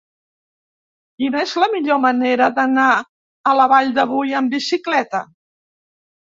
Quina 1.21 1.43
és 1.47 1.53
la 1.63 1.67
millor 1.73 1.99
manera 2.07 2.49
d'anar 2.57 2.87
a 3.53 3.55
la 3.61 3.71
Vall 3.77 3.95
de 4.01 4.09
Boí 4.17 4.37
amb 4.43 4.59
bicicleta? 4.59 5.25